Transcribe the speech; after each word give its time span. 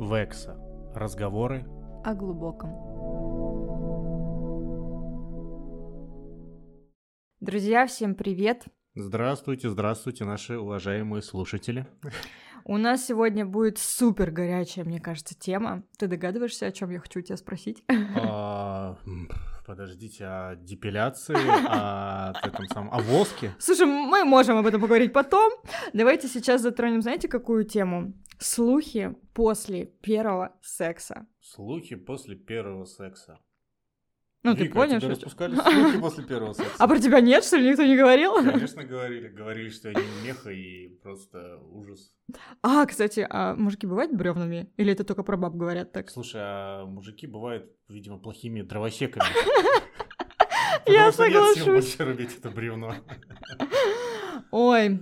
Векса. 0.00 0.56
Разговоры 0.94 1.66
о 2.02 2.14
глубоком. 2.14 2.70
Друзья, 7.40 7.86
всем 7.86 8.14
привет! 8.14 8.64
Здравствуйте, 8.94 9.68
здравствуйте, 9.68 10.24
наши 10.24 10.58
уважаемые 10.58 11.20
слушатели. 11.20 11.86
У 12.64 12.76
нас 12.76 13.06
сегодня 13.06 13.46
будет 13.46 13.78
супер 13.78 14.30
горячая, 14.30 14.84
мне 14.84 15.00
кажется, 15.00 15.38
тема. 15.38 15.82
Ты 15.98 16.06
догадываешься, 16.06 16.66
о 16.66 16.72
чем 16.72 16.90
я 16.90 17.00
хочу 17.00 17.20
тебя 17.20 17.36
спросить? 17.36 17.84
А, 18.16 18.96
подождите, 19.66 20.24
о 20.26 20.56
депиляции, 20.56 21.36
о 21.68 22.32
этом 22.46 22.66
самом, 22.68 22.92
о 22.92 22.98
воске? 22.98 23.52
Слушай, 23.58 23.86
мы 23.86 24.24
можем 24.24 24.56
об 24.58 24.66
этом 24.66 24.80
поговорить 24.80 25.12
потом. 25.12 25.52
Давайте 25.92 26.28
сейчас 26.28 26.60
затронем, 26.62 27.02
знаете, 27.02 27.28
какую 27.28 27.64
тему? 27.64 28.12
Слухи 28.38 29.14
после 29.34 29.86
первого 29.86 30.56
секса. 30.62 31.26
Слухи 31.40 31.94
после 31.94 32.36
первого 32.36 32.84
секса. 32.84 33.38
Ну, 34.42 34.52
Вика, 34.52 34.64
ты 34.64 34.70
понял, 34.70 34.98
что... 34.98 35.10
распускали 35.10 35.54
слухи 35.56 36.00
после 36.00 36.24
первого 36.24 36.54
секса? 36.54 36.72
А 36.78 36.88
про 36.88 36.98
тебя 36.98 37.20
нет, 37.20 37.44
что 37.44 37.56
ли, 37.56 37.68
никто 37.68 37.84
не 37.84 37.96
говорил? 37.96 38.34
Конечно, 38.34 38.84
говорили. 38.84 39.28
Говорили, 39.28 39.68
что 39.68 39.90
я 39.90 39.94
не 39.94 40.26
меха 40.26 40.50
и 40.50 40.88
просто 41.02 41.58
ужас. 41.70 42.10
А, 42.62 42.86
кстати, 42.86 43.26
а 43.28 43.54
мужики 43.54 43.86
бывают 43.86 44.12
бревнами? 44.14 44.72
Или 44.78 44.92
это 44.92 45.04
только 45.04 45.24
про 45.24 45.36
баб 45.36 45.54
говорят 45.56 45.92
так? 45.92 46.08
Слушай, 46.08 46.40
а 46.42 46.86
мужики 46.86 47.26
бывают, 47.26 47.70
видимо, 47.88 48.18
плохими 48.18 48.62
дровосеками. 48.62 49.26
Я 50.86 51.12
соглашусь. 51.12 52.00
рубить 52.00 52.38
это 52.38 52.50
бревно. 52.50 52.94
Ой, 54.50 55.00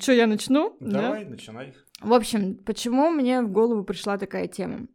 что, 0.00 0.12
я 0.12 0.26
начну? 0.26 0.76
Да? 0.80 1.02
Давай, 1.02 1.24
начинай. 1.24 1.74
В 2.00 2.12
общем, 2.12 2.56
почему 2.56 3.10
мне 3.10 3.40
в 3.42 3.50
голову 3.50 3.84
пришла 3.84 4.18
такая 4.18 4.48
тема? 4.48 4.88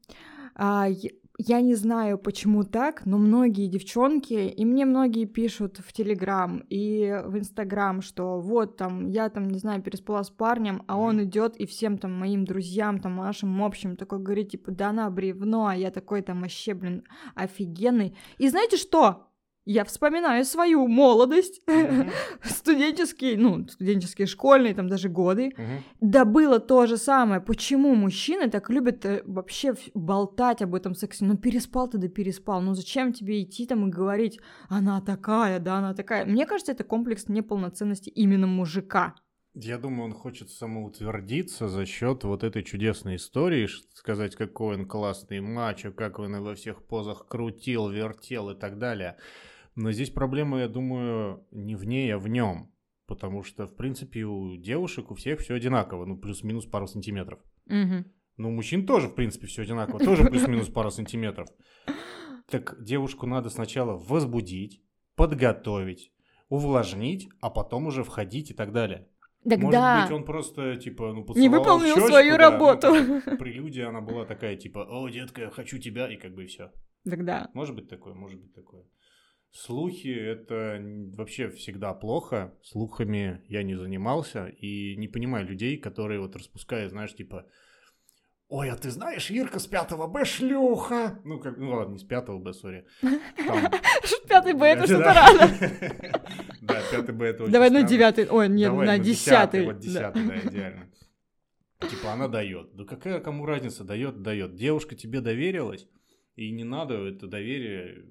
Я- 1.42 1.62
не 1.62 1.76
знаю, 1.76 2.18
почему 2.18 2.64
так, 2.64 3.06
но 3.06 3.18
многие 3.18 3.68
девчонки, 3.68 4.34
и 4.34 4.66
мне 4.66 4.86
многие 4.86 5.24
пишут 5.26 5.78
в 5.78 5.94
Телеграм 5.94 6.64
и 6.70 7.22
в 7.26 7.38
Инстаграм, 7.38 8.02
что 8.02 8.42
вот 8.42 8.76
там, 8.76 9.08
я 9.08 9.30
там, 9.30 9.48
не 9.48 9.58
знаю, 9.58 9.82
переспала 9.82 10.22
с 10.24 10.30
парнем, 10.30 10.84
а 10.88 10.98
он 10.98 11.24
идет 11.24 11.56
и 11.56 11.66
всем 11.66 11.98
там 11.98 12.12
моим 12.12 12.44
друзьям, 12.44 13.00
там, 13.00 13.16
нашим 13.16 13.64
общим, 13.64 13.96
такой 13.96 14.20
говорит, 14.20 14.50
типа, 14.50 14.72
да 14.72 14.90
она 14.90 15.10
бревно, 15.10 15.68
а 15.68 15.76
я 15.76 15.92
такой 15.92 16.22
там 16.24 16.42
вообще, 16.42 16.74
блин, 16.74 17.04
офигенный. 17.36 18.18
И 18.38 18.50
знаете 18.50 18.76
что? 18.76 19.29
Я 19.72 19.84
вспоминаю 19.84 20.46
свою 20.46 20.88
молодость, 20.88 21.62
Мгм. 21.68 22.10
студенческие, 22.44 23.38
ну, 23.38 23.68
студенческие, 23.68 24.26
школьные, 24.26 24.74
там 24.74 24.90
даже 24.90 25.10
годы. 25.10 25.52
Мгм. 25.58 25.84
Да 26.02 26.26
было 26.26 26.60
то 26.60 26.88
же 26.88 26.98
самое. 26.98 27.40
Почему 27.40 27.94
мужчины 27.94 28.50
так 28.50 28.72
любят 28.72 29.06
э, 29.06 29.22
вообще 29.28 29.76
болтать 29.94 30.64
об 30.64 30.74
этом 30.74 30.96
сексе? 30.96 31.24
Ну, 31.24 31.38
переспал 31.38 31.88
ты, 31.88 32.00
да 32.00 32.08
переспал. 32.08 32.62
Ну, 32.62 32.74
зачем 32.74 33.14
тебе 33.14 33.44
идти 33.44 33.68
там 33.68 33.88
и 33.88 33.92
говорить, 33.92 34.40
она 34.70 35.02
такая, 35.02 35.60
да, 35.60 35.76
она 35.76 35.94
такая. 35.94 36.26
Мне 36.26 36.48
кажется, 36.48 36.72
это 36.72 36.84
комплекс 36.84 37.28
неполноценности 37.28 38.10
именно 38.10 38.48
мужика. 38.48 39.14
Я 39.54 39.78
думаю, 39.78 40.06
он 40.06 40.14
хочет 40.14 40.50
самоутвердиться 40.50 41.68
за 41.68 41.86
счет 41.86 42.24
вот 42.24 42.44
этой 42.44 42.64
чудесной 42.64 43.18
истории, 43.18 43.68
сказать, 43.94 44.36
какой 44.36 44.78
он 44.78 44.88
классный 44.88 45.42
мачо, 45.42 45.92
как 45.92 46.18
он 46.18 46.36
и 46.36 46.40
во 46.40 46.56
всех 46.56 46.82
позах 46.82 47.28
крутил, 47.28 47.90
вертел 47.90 48.50
и 48.50 48.56
так 48.56 48.80
далее. 48.80 49.16
Но 49.76 49.92
здесь 49.92 50.10
проблема, 50.10 50.60
я 50.60 50.68
думаю, 50.68 51.46
не 51.52 51.76
в 51.76 51.86
ней, 51.86 52.14
а 52.14 52.18
в 52.18 52.28
нем. 52.28 52.74
Потому 53.08 53.44
что, 53.44 53.66
в 53.66 53.76
принципе, 53.76 54.24
у 54.24 54.56
девушек 54.56 55.12
у 55.12 55.16
всех 55.16 55.40
все 55.40 55.56
одинаково, 55.56 56.06
ну, 56.06 56.18
плюс-минус 56.18 56.66
пару 56.66 56.88
сантиметров. 56.88 57.40
Ну, 57.66 58.50
у 58.50 58.52
мужчин 58.52 58.86
тоже, 58.86 59.08
в 59.08 59.16
принципе, 59.16 59.48
все 59.48 59.64
одинаково, 59.64 60.00
тоже 60.00 60.26
плюс-минус 60.26 60.70
пару 60.70 60.92
сантиметров. 60.92 61.50
Так 62.50 62.82
девушку 62.84 63.28
надо 63.28 63.50
сначала 63.50 63.98
возбудить, 63.98 64.82
подготовить, 65.16 66.12
увлажнить, 66.50 67.30
а 67.42 67.50
потом 67.50 67.88
уже 67.88 68.04
входить 68.04 68.52
и 68.52 68.54
так 68.54 68.72
далее. 68.72 69.08
Так 69.48 69.60
Может 69.60 69.72
да. 69.80 70.02
быть, 70.02 70.12
он 70.12 70.26
просто, 70.26 70.76
типа, 70.76 71.14
ну, 71.14 71.26
Не 71.36 71.48
выполнил 71.48 71.96
щёчку, 71.96 72.10
свою 72.10 72.38
да, 72.38 72.50
ну, 72.50 72.52
работу. 72.52 72.82
там, 72.82 73.38
Прелюдия, 73.38 73.88
она 73.88 74.02
была 74.02 74.26
такая, 74.26 74.58
типа, 74.58 74.86
о, 74.90 75.08
детка, 75.08 75.44
я 75.44 75.50
хочу 75.50 75.78
тебя, 75.78 76.12
и 76.12 76.18
как 76.18 76.34
бы 76.34 76.46
все. 76.46 76.72
Так 77.06 77.24
да. 77.24 77.50
Может 77.54 77.76
быть 77.76 77.88
такое, 77.88 78.14
может 78.14 78.40
быть 78.40 78.54
такое. 78.54 78.84
Слухи— 79.52 80.08
это 80.10 80.80
вообще 81.16 81.50
всегда 81.50 81.94
плохо. 81.94 82.54
Слухами 82.64 83.42
я 83.48 83.64
не 83.64 83.76
занимался 83.76 84.46
и 84.48 84.96
не 84.96 85.08
понимаю 85.08 85.48
людей, 85.48 85.78
которые 85.78 86.20
вот 86.20 86.36
распускают, 86.36 86.92
знаешь, 86.92 87.16
типа, 87.16 87.46
Ой, 88.52 88.72
а 88.72 88.76
ты 88.76 88.90
знаешь, 88.90 89.30
Ирка 89.30 89.60
с 89.60 89.68
5 89.68 89.92
Б 90.10 90.26
шлюха. 90.26 91.20
Ну, 91.24 91.40
как, 91.40 91.58
ну 91.60 91.70
ладно, 91.72 91.94
не 91.94 92.00
с 92.00 92.04
5 92.04 92.30
Б, 92.42 92.52
сори. 92.54 92.84
Там- 93.02 93.72
Пятый 94.28 94.54
Б, 94.54 94.66
это 94.66 94.86
что-то 94.88 95.14
рано. 95.14 95.42
Да, 96.62 96.82
5 96.92 97.12
Б 97.16 97.26
это 97.28 97.48
Давай 97.48 97.70
на 97.70 97.76
странно. 97.82 97.88
девятый, 97.88 98.28
ой, 98.28 98.50
нет, 98.50 98.72
на 98.74 98.84
на 98.86 98.98
десятый. 99.00 99.66
Вот 99.66 99.76
Да. 99.76 99.82
десятый, 99.82 100.26
да, 100.28 100.40
идеально. 100.50 100.92
Типа 101.90 102.14
она 102.14 102.28
дает. 102.28 102.76
Да 102.76 102.86
какая 102.86 103.20
кому 103.20 103.46
разница, 103.46 103.84
дает, 103.84 104.22
дает. 104.24 104.56
Девушка 104.56 104.96
тебе 104.96 105.22
доверилась, 105.22 105.88
и 106.36 106.52
не 106.52 106.64
надо 106.64 106.96
это 107.08 107.28
доверие 107.28 108.06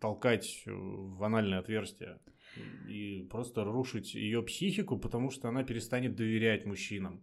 толкать 0.00 0.62
в 0.66 1.22
анальное 1.22 1.58
отверстие 1.58 2.18
и 2.88 3.26
просто 3.30 3.64
рушить 3.64 4.14
ее 4.14 4.42
психику, 4.42 4.98
потому 4.98 5.30
что 5.30 5.48
она 5.48 5.62
перестанет 5.62 6.16
доверять 6.16 6.66
мужчинам. 6.66 7.22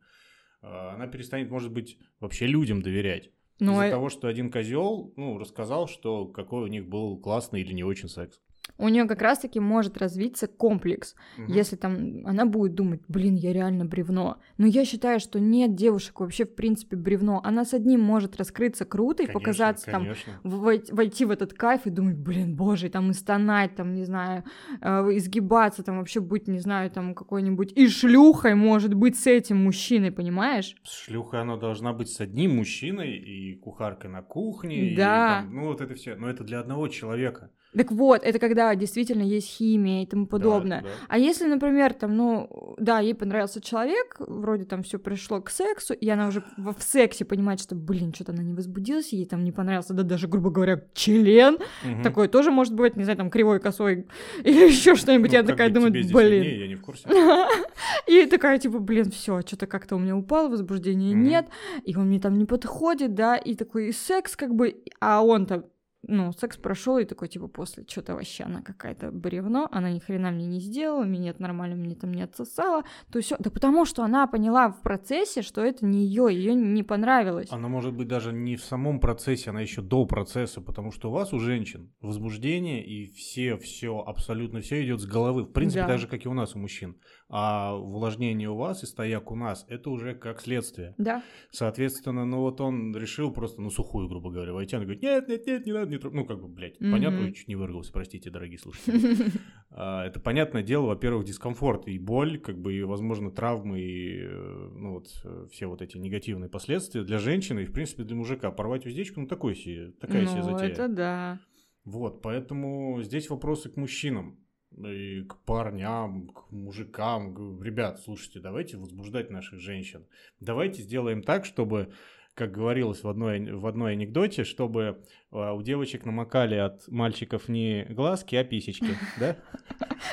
А, 0.62 0.94
Она 0.96 1.08
перестанет, 1.08 1.50
может 1.50 1.72
быть, 1.72 1.98
вообще 2.20 2.48
людям 2.48 2.82
доверять. 2.82 3.32
Ну, 3.60 3.74
Из-за 3.74 3.88
а 3.88 3.90
того, 3.92 4.10
что 4.10 4.28
один 4.28 4.52
козел, 4.52 5.14
ну, 5.16 5.38
рассказал, 5.38 5.88
что 5.88 6.28
какой 6.28 6.64
у 6.64 6.68
них 6.68 6.88
был 6.88 7.20
классный 7.20 7.62
или 7.62 7.74
не 7.74 7.84
очень 7.84 8.10
секс. 8.10 8.42
У 8.78 8.90
нее 8.90 9.06
как 9.06 9.22
раз-таки 9.22 9.60
может 9.60 9.98
развиться 9.98 10.48
комплекс. 10.48 11.16
Мгм. 11.38 11.52
Если 11.54 11.76
там 11.76 12.26
она 12.26 12.46
будет 12.46 12.74
думать, 12.76 13.02
блин, 13.08 13.36
я 13.36 13.54
реально 13.54 13.86
бревно. 13.86 14.38
Но 14.58 14.68
я 14.68 14.84
считаю, 14.86 15.20
что 15.20 15.40
нет 15.40 15.76
девушек 15.76 16.20
вообще 16.20 16.46
в 16.46 16.56
принципе 16.56 16.96
бревно. 16.98 17.42
Она 17.44 17.64
с 17.66 17.74
одним 17.74 18.02
может 18.02 18.36
раскрыться 18.38 18.86
круто 18.86 19.24
и 19.24 19.28
Конечно, 19.28 19.40
показаться 19.40 19.86
там, 19.92 20.02
конечно. 20.04 20.34
вой- 20.44 20.84
войти 20.92 21.26
в 21.26 21.32
этот 21.32 21.54
кайф 21.54 21.86
и 21.86 21.90
думать, 21.90 22.18
блин, 22.18 22.56
боже, 22.56 22.88
и 22.88 22.90
там 22.90 23.12
и 23.12 23.14
стонать, 23.14 23.76
там, 23.76 23.94
не 23.96 24.04
знаю, 24.04 24.44
э, 24.82 24.88
изгибаться, 25.18 25.84
там 25.84 25.98
вообще 26.00 26.20
быть, 26.20 26.48
не 26.48 26.60
знаю, 26.60 26.92
там 26.92 27.16
какой-нибудь 27.16 27.72
и 27.76 27.88
шлюхой 27.88 28.56
может 28.56 28.94
быть 28.94 29.18
с 29.18 29.28
этим 29.28 29.58
мужчиной, 29.58 30.12
понимаешь? 30.12 30.76
Шлюха 30.84 31.42
она 31.42 31.58
должна 31.58 31.94
быть 31.94 32.10
с 32.10 32.20
одним 32.20 32.56
мужчиной 32.58 33.12
и 33.18 33.56
кухаркой 33.56 34.10
на 34.10 34.22
кухне. 34.22 34.92
и 34.92 34.96
Да. 34.96 35.42
там, 35.44 35.56
ну 35.56 35.66
вот 35.68 35.82
это 35.82 35.94
все. 35.96 36.16
Но 36.16 36.30
это 36.30 36.44
для 36.44 36.60
одного 36.60 36.88
человека. 36.88 37.52
Так 37.78 37.92
вот, 37.92 38.24
это 38.24 38.40
когда 38.40 38.74
действительно 38.76 39.24
есть 39.24 39.48
химия 39.48 40.04
и 40.04 40.06
тому 40.06 40.28
подобное. 40.28 40.82
Да, 40.82 40.88
да. 40.88 40.94
А 41.10 41.18
если, 41.18 41.46
например, 41.46 41.94
там, 41.94 42.16
ну, 42.16 42.76
да, 42.78 43.00
ей 43.00 43.14
понравился 43.14 43.62
человек, 43.62 44.16
вроде 44.20 44.66
там 44.66 44.84
все 44.84 45.00
пришло 45.00 45.42
к 45.42 45.50
сексу, 45.50 45.94
и 45.94 46.10
она 46.10 46.28
уже 46.28 46.44
в, 46.58 46.76
сексе 46.80 47.26
понимает, 47.26 47.60
что, 47.60 47.76
блин, 47.76 48.14
что-то 48.14 48.32
она 48.32 48.44
не 48.44 48.54
возбудилась, 48.54 49.14
ей 49.14 49.26
там 49.26 49.44
не 49.44 49.52
понравился, 49.52 49.94
да 49.94 50.04
даже, 50.04 50.28
грубо 50.28 50.50
говоря, 50.50 50.82
член. 50.94 51.58
Мгм. 51.84 52.04
Такое 52.04 52.28
тоже 52.28 52.52
может 52.52 52.74
быть, 52.74 52.96
не 52.96 53.04
знаю, 53.04 53.18
там, 53.18 53.30
кривой, 53.30 53.60
косой 53.60 54.08
или 54.44 54.68
еще 54.68 54.96
что-нибудь. 54.96 55.32
Ну, 55.32 55.38
я 55.38 55.44
такая 55.44 55.70
думаю, 55.70 55.92
блин. 55.92 56.06
виднее, 56.06 56.60
я 56.62 56.68
не 56.68 56.76
в 56.76 56.82
курсе. 56.82 57.10
И 58.08 58.26
такая, 58.26 58.58
типа, 58.60 58.80
блин, 58.80 59.12
все, 59.12 59.42
что-то 59.42 59.68
как-то 59.68 59.96
у 59.96 60.00
меня 60.00 60.16
упало, 60.16 60.50
возбуждения 60.50 61.14
нет, 61.14 61.48
и 61.84 61.96
он 61.96 62.08
мне 62.08 62.20
там 62.20 62.38
не 62.38 62.46
подходит, 62.46 63.14
да, 63.14 63.36
и 63.36 63.56
такой 63.56 63.92
секс, 63.94 64.36
как 64.36 64.54
бы, 64.54 64.76
а 65.00 65.24
он-то, 65.24 65.66
ну, 66.08 66.32
секс 66.34 66.58
прошел, 66.58 66.98
и 66.98 67.06
такой, 67.06 67.28
типа, 67.28 67.48
после, 67.48 67.86
что-то 67.88 68.14
вообще 68.16 68.44
она 68.44 68.62
какая-то 68.62 69.12
бревно, 69.12 69.68
она 69.72 69.92
ни 69.92 70.00
хрена 70.00 70.32
мне 70.32 70.46
не 70.46 70.60
сделала, 70.60 71.04
минет 71.04 71.40
нормально 71.40 71.76
мне 71.76 71.96
там 71.96 72.14
не 72.14 72.22
отсосала, 72.22 72.84
то 73.12 73.22
все, 73.22 73.36
да 73.40 73.50
потому 73.50 73.86
что 73.86 74.04
она 74.04 74.28
поняла 74.28 74.70
в 74.70 74.82
процессе, 74.82 75.42
что 75.42 75.62
это 75.62 75.86
не 75.86 76.06
ее, 76.06 76.28
ее 76.30 76.54
не 76.54 76.84
понравилось. 76.84 77.48
Она 77.52 77.68
может 77.68 77.94
быть 77.94 78.08
даже 78.08 78.34
не 78.34 78.56
в 78.56 78.64
самом 78.64 79.00
процессе, 79.00 79.50
она 79.50 79.62
еще 79.62 79.82
до 79.82 80.06
процесса, 80.06 80.62
потому 80.62 80.92
что 80.92 81.10
у 81.10 81.14
вас, 81.14 81.34
у 81.34 81.40
женщин, 81.40 81.94
возбуждение 82.02 82.86
и 82.86 83.12
все, 83.12 83.58
все, 83.58 84.00
абсолютно 84.00 84.62
все 84.62 84.84
идет 84.84 85.02
с 85.02 85.06
головы. 85.06 85.44
В 85.44 85.52
принципе, 85.52 85.82
Да. 85.82 85.88
так 85.88 86.00
же, 86.00 86.08
как 86.08 86.26
и 86.26 86.28
у 86.30 86.34
нас, 86.34 86.56
у 86.56 86.60
мужчин. 86.60 86.98
А 87.28 87.76
увлажнение 87.76 88.50
у 88.50 88.56
вас 88.56 88.84
и 88.84 88.86
стояк 88.86 89.32
у 89.32 89.36
нас, 89.36 89.66
это 89.68 89.90
уже 89.90 90.14
как 90.14 90.42
следствие. 90.42 90.94
Да, 90.98 91.24
Соответственно, 91.52 92.26
ну 92.26 92.42
вот 92.42 92.62
он 92.62 92.96
решил 92.96 93.32
просто, 93.32 93.62
ну, 93.62 93.70
сухую, 93.70 94.08
грубо 94.08 94.30
говоря, 94.32 94.54
войти. 94.54 94.76
Она 94.76 94.86
говорит, 94.86 95.02
нет, 95.02 95.28
нет, 95.28 95.48
нет, 95.48 95.66
не 95.66 95.72
надо, 95.72 95.95
не 95.96 96.02
трог-». 96.02 96.14
Ну, 96.14 96.26
как 96.26 96.42
бы, 96.42 96.48
блядь, 96.48 96.80
Мгм. 96.80 96.92
понятно, 96.92 97.26
я 97.26 97.32
чуть 97.32 97.48
не 97.48 97.56
выругался, 97.56 97.92
простите, 97.92 98.30
дорогие 98.30 98.60
слушатели. 98.60 98.96
А, 99.78 100.06
Это 100.06 100.20
понятное 100.22 100.64
дело, 100.64 100.86
во-первых, 100.88 101.26
дискомфорт 101.26 101.88
и 101.88 102.00
боль, 102.00 102.40
как 102.40 102.58
бы, 102.62 102.74
и, 102.76 102.84
возможно, 102.84 103.30
травмы, 103.32 103.82
и, 103.82 104.22
э, 104.22 104.70
ну, 104.74 104.94
вот, 104.94 105.08
э, 105.26 105.48
все 105.52 105.68
вот 105.68 105.82
эти 105.82 105.98
негативные 105.98 106.50
последствия 106.50 107.04
для 107.04 107.18
женщины 107.18 107.62
и, 107.64 107.66
в 107.66 107.74
принципе, 107.74 108.04
для 108.04 108.16
мужика. 108.16 108.52
Порвать 108.52 108.86
уздечку, 108.86 109.20
ну, 109.22 109.28
такой 109.28 109.56
себе, 109.56 109.92
такая 110.00 110.26
себе 110.28 110.44
ну, 110.44 110.52
затея. 110.52 110.70
это 110.70 110.88
да. 110.88 111.40
Вот, 111.84 112.22
поэтому 112.22 113.02
здесь 113.04 113.30
вопросы 113.30 113.70
к 113.70 113.76
мужчинам. 113.78 114.40
и 114.78 115.22
к 115.24 115.38
парням, 115.46 116.28
к 116.30 116.52
мужикам. 116.52 117.62
Ребят, 117.62 118.00
слушайте, 118.02 118.40
давайте 118.42 118.76
возбуждать 118.78 119.30
наших 119.30 119.60
женщин. 119.60 120.06
Давайте 120.42 120.82
сделаем 120.82 121.22
так, 121.22 121.46
чтобы 121.46 121.94
как 122.36 122.52
говорилось 122.52 123.02
в 123.04 123.08
одной, 123.08 123.54
в 123.54 123.66
одной 123.66 123.94
анекдоте, 123.94 124.44
чтобы 124.44 125.02
а, 125.32 125.54
у 125.54 125.62
девочек 125.62 126.06
намокали 126.06 126.56
от 126.56 126.86
мальчиков 126.90 127.48
не 127.48 127.86
глазки, 127.86 128.36
а 128.36 128.44
писечки, 128.44 128.98
да? 129.20 129.38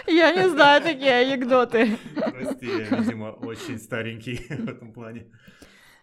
Я 0.07 0.33
не 0.33 0.49
знаю 0.49 0.83
такие 0.83 1.13
анекдоты. 1.13 1.99
Прости, 2.15 2.67
я, 2.67 2.97
видимо, 2.97 3.33
очень 3.33 3.79
старенький 3.79 4.37
в 4.49 4.69
этом 4.69 4.93
плане. 4.93 5.27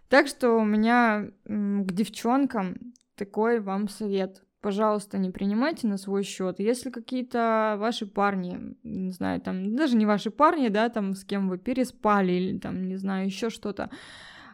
Так 0.10 0.28
что 0.28 0.52
у 0.52 0.66
меня 0.66 1.28
к 1.46 1.92
девчонкам 1.92 2.94
такой 3.16 3.62
вам 3.62 3.88
совет. 3.88 4.44
Пожалуйста, 4.62 5.18
не 5.18 5.30
принимайте 5.30 5.88
на 5.88 5.98
свой 5.98 6.24
счет. 6.24 6.60
Если 6.60 6.90
какие-то 6.90 7.78
ваши 7.80 8.06
парни, 8.06 8.76
не 8.84 9.12
знаю, 9.12 9.40
там, 9.40 9.74
даже 9.74 9.96
не 9.96 10.06
ваши 10.06 10.32
парни, 10.32 10.68
да, 10.68 10.90
там, 10.90 11.14
с 11.14 11.24
кем 11.24 11.48
вы 11.48 11.58
переспали 11.58 12.34
или 12.34 12.60
там, 12.60 12.88
не 12.88 12.98
знаю, 12.98 13.26
еще 13.26 13.50
что-то, 13.50 13.90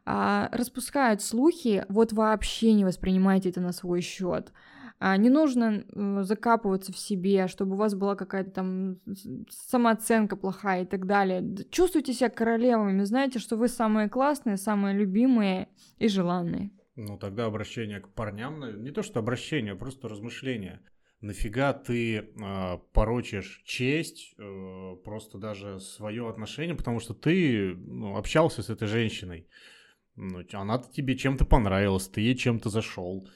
а, 0.06 0.50
распускают 0.52 1.22
слухи, 1.22 1.86
вот 1.90 2.14
вообще 2.14 2.74
не 2.74 2.86
воспринимайте 2.86 3.50
это 3.50 3.62
на 3.62 3.72
свой 3.72 4.02
счет. 4.02 4.52
А, 5.00 5.18
не 5.18 5.30
нужно 5.30 5.84
закапываться 6.24 6.94
в 6.94 6.98
себе, 6.98 7.48
чтобы 7.48 7.74
у 7.74 7.78
вас 7.78 7.96
была 7.96 8.16
какая-то 8.16 8.52
там 8.52 8.98
самооценка 9.50 10.36
плохая 10.36 10.84
и 10.84 10.86
так 10.86 11.06
далее. 11.06 11.44
Чувствуйте 11.70 12.14
себя 12.14 12.30
королевами, 12.30 13.04
знаете, 13.04 13.40
что 13.40 13.58
вы 13.58 13.68
самые 13.68 14.08
классные, 14.08 14.58
самые 14.58 14.96
любимые 14.96 15.68
и 15.98 16.08
желанные. 16.08 16.72
Ну, 16.96 17.18
тогда 17.18 17.46
обращение 17.46 18.00
к 18.00 18.08
парням, 18.10 18.82
не 18.82 18.92
то 18.92 19.04
что 19.04 19.20
обращение, 19.20 19.74
а 19.74 19.76
просто 19.76 20.08
размышление. 20.08 20.82
Нафига 21.20 21.74
ты 21.74 22.18
э, 22.18 22.78
порочишь 22.94 23.64
честь, 23.66 24.34
э, 24.38 24.96
просто 25.04 25.38
даже 25.38 25.80
свое 25.80 26.30
отношение, 26.30 26.76
потому 26.76 27.00
что 27.00 27.14
ты 27.14 27.74
ну, 27.76 28.16
общался 28.16 28.62
с 28.62 28.70
этой 28.70 28.88
женщиной. 28.88 29.48
Ну, 30.16 30.44
она 30.54 30.80
тебе 30.80 31.16
чем-то 31.16 31.46
понравилась, 31.46 32.08
ты 32.08 32.22
ей 32.22 32.36
чем-то 32.36 32.70
зашел. 32.70 33.28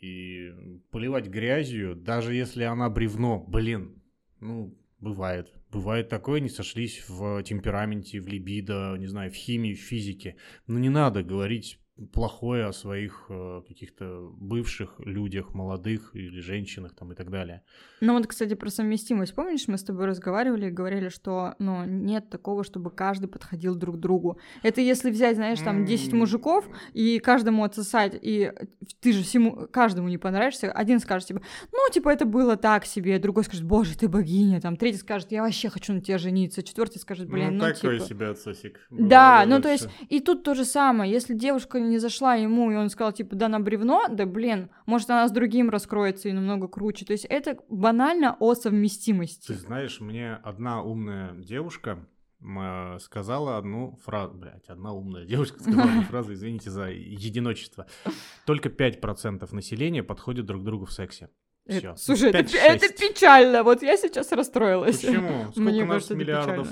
И 0.00 0.50
поливать 0.90 1.28
грязью, 1.28 1.94
даже 1.94 2.34
если 2.34 2.64
она 2.64 2.90
бревно, 2.90 3.44
блин, 3.46 4.02
ну, 4.40 4.76
бывает. 5.00 5.52
Бывает 5.70 6.08
такое, 6.08 6.40
не 6.40 6.48
сошлись 6.48 7.08
в 7.08 7.42
темпераменте, 7.42 8.20
в 8.20 8.28
либидо, 8.28 8.96
не 8.98 9.06
знаю, 9.06 9.30
в 9.30 9.34
химии, 9.34 9.74
в 9.74 9.80
физике. 9.80 10.36
Но 10.66 10.78
не 10.78 10.90
надо 10.90 11.22
говорить 11.22 11.80
плохое 12.12 12.66
о 12.66 12.72
своих 12.72 13.26
э, 13.28 13.62
каких-то 13.68 14.28
бывших 14.36 14.98
людях, 14.98 15.54
молодых 15.54 16.10
или 16.14 16.40
женщинах 16.40 16.94
там 16.94 17.12
и 17.12 17.14
так 17.14 17.30
далее. 17.30 17.62
Ну 18.00 18.14
вот, 18.14 18.26
кстати, 18.26 18.54
про 18.54 18.68
совместимость. 18.68 19.32
Помнишь, 19.34 19.68
мы 19.68 19.78
с 19.78 19.84
тобой 19.84 20.06
разговаривали 20.06 20.66
и 20.66 20.70
говорили, 20.70 21.08
что 21.08 21.54
ну, 21.60 21.84
нет 21.84 22.30
такого, 22.30 22.64
чтобы 22.64 22.90
каждый 22.90 23.28
подходил 23.28 23.76
друг 23.76 23.96
к 23.96 23.98
другу. 24.00 24.38
Это 24.64 24.80
если 24.80 25.10
взять, 25.10 25.36
знаешь, 25.36 25.60
там 25.60 25.84
10 25.84 26.12
мужиков 26.14 26.64
и 26.94 27.20
каждому 27.20 27.62
отсосать, 27.62 28.18
и 28.20 28.52
ты 29.00 29.12
же 29.12 29.22
всему, 29.22 29.68
каждому 29.70 30.08
не 30.08 30.18
понравишься. 30.18 30.72
Один 30.72 30.98
скажет 30.98 31.28
тебе, 31.28 31.42
ну, 31.70 31.78
типа, 31.92 32.08
это 32.08 32.24
было 32.24 32.56
так 32.56 32.86
себе, 32.86 33.20
другой 33.20 33.44
скажет, 33.44 33.64
боже, 33.64 33.96
ты 33.96 34.08
богиня, 34.08 34.60
там, 34.60 34.76
третий 34.76 34.98
скажет, 34.98 35.30
я 35.30 35.42
вообще 35.42 35.68
хочу 35.68 35.92
на 35.92 36.00
тебя 36.00 36.18
жениться, 36.18 36.64
четвертый 36.64 36.98
скажет, 36.98 37.28
блин, 37.28 37.56
ну, 37.56 37.66
ну 37.66 37.72
такой 37.72 37.98
типа... 37.98 38.08
себе 38.08 38.28
отсосик. 38.30 38.80
Да, 38.90 39.44
ну, 39.46 39.62
то 39.62 39.70
есть, 39.70 39.88
и 40.08 40.18
тут 40.18 40.42
то 40.42 40.54
же 40.54 40.64
самое, 40.64 41.10
если 41.12 41.34
девушка 41.34 41.83
не 41.88 41.98
зашла 41.98 42.34
ему, 42.34 42.70
и 42.70 42.74
он 42.74 42.90
сказал, 42.90 43.12
типа, 43.12 43.36
да, 43.36 43.48
на 43.48 43.60
бревно, 43.60 44.06
да, 44.08 44.26
блин, 44.26 44.70
может, 44.86 45.10
она 45.10 45.28
с 45.28 45.32
другим 45.32 45.70
раскроется 45.70 46.28
и 46.28 46.32
намного 46.32 46.68
круче. 46.68 47.04
То 47.04 47.12
есть 47.12 47.24
это 47.24 47.58
банально 47.68 48.36
о 48.40 48.54
совместимости. 48.54 49.48
Ты 49.48 49.54
знаешь, 49.54 50.00
мне 50.00 50.34
одна 50.42 50.82
умная 50.82 51.34
девушка 51.34 52.06
сказала 53.00 53.56
одну 53.56 53.96
фразу, 54.04 54.34
блядь, 54.34 54.68
одна 54.68 54.92
умная 54.92 55.24
девушка 55.24 55.60
сказала 55.60 55.88
одну 55.88 56.02
фразу, 56.10 56.34
извините 56.34 56.70
за 56.70 56.90
единочество. 56.90 57.86
Только 58.44 58.68
5% 58.68 59.54
населения 59.54 60.02
подходит 60.02 60.44
друг 60.44 60.62
другу 60.62 60.84
в 60.84 60.92
сексе. 60.92 61.30
Все. 61.66 61.96
Слушай, 61.96 62.30
это, 62.30 62.56
это 62.58 62.88
печально. 62.92 63.62
Вот 63.62 63.82
я 63.82 63.96
сейчас 63.96 64.30
расстроилась. 64.32 65.00
Почему? 65.00 65.44
Сколько 65.52 65.60
Мне 65.60 65.82
у 65.82 65.86
нас 65.86 65.94
кажется, 65.94 66.14
миллиардов? 66.14 66.68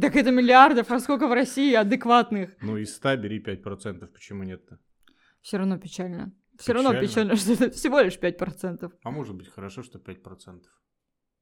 Так 0.00 0.16
это 0.16 0.30
миллиардов, 0.30 0.90
а 0.90 1.00
сколько 1.00 1.26
в 1.26 1.32
России 1.32 1.74
адекватных? 1.74 2.56
Ну, 2.60 2.76
из 2.76 2.94
100 2.96 3.16
бери 3.16 3.40
5%, 3.40 4.06
почему 4.06 4.44
нет-то? 4.44 4.78
Все 5.40 5.58
равно 5.58 5.78
печально. 5.78 6.32
Все 6.58 6.72
равно 6.72 6.92
печально, 7.00 7.36
что 7.36 7.52
это 7.52 7.70
всего 7.70 8.00
лишь 8.00 8.18
5%. 8.18 8.92
А 9.02 9.10
может 9.10 9.34
быть 9.34 9.48
хорошо, 9.48 9.82
что 9.82 9.98
5%. 9.98 10.60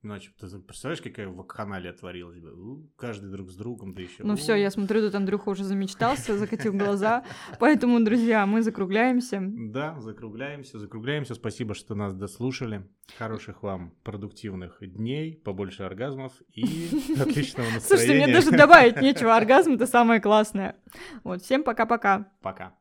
Иначе 0.03 0.31
ты 0.41 0.49
представляешь, 0.61 1.03
какая 1.03 1.29
вакханалия 1.29 1.93
творилась 1.93 2.39
бы? 2.39 2.89
Каждый 2.97 3.31
друг 3.31 3.51
с 3.51 3.55
другом, 3.55 3.93
да 3.95 4.01
еще. 4.01 4.25
Ну 4.25 4.35
все, 4.35 4.55
я 4.55 4.71
смотрю, 4.71 5.03
тут 5.03 5.15
Андрюха 5.15 5.51
уже 5.51 5.63
замечтался, 5.63 6.39
закатил 6.39 6.73
глаза. 6.73 7.23
Поэтому, 7.59 8.03
друзья, 8.03 8.47
мы 8.47 8.63
закругляемся. 8.63 9.43
Да, 9.43 10.01
закругляемся, 10.01 10.79
закругляемся. 10.79 11.35
Спасибо, 11.35 11.75
что 11.75 11.95
нас 11.95 12.15
дослушали. 12.15 12.89
Хороших 13.19 13.63
вам 13.63 13.93
продуктивных 14.03 14.79
дней, 14.81 15.37
побольше 15.37 15.83
оргазмов 15.83 16.33
и 16.55 16.63
отличного 17.21 17.69
настроения. 17.71 17.81
Слушайте, 17.81 18.15
мне 18.15 18.33
даже 18.33 18.51
добавить 18.53 19.03
нечего. 19.03 19.37
Оргазм— 19.37 19.73
это 19.75 19.87
самое 19.87 20.21
классное. 20.21 20.77
Вот, 21.25 21.43
всем 21.43 21.63
пока-пока. 21.63 22.33
Пока. 22.41 22.75